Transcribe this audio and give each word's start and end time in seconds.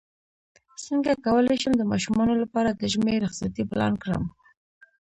څنګه 0.85 1.11
کولی 1.25 1.55
شم 1.61 1.73
د 1.77 1.83
ماشومانو 1.91 2.33
لپاره 2.43 2.69
د 2.73 2.81
ژمی 2.93 3.15
رخصتۍ 3.25 3.63
پلان 3.71 3.93
کړم 4.03 4.23